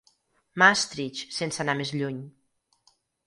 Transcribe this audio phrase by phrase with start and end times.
[0.61, 2.19] "Maastricht", sense anar més lluny.